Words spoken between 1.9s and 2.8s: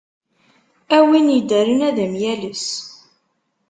am-yales!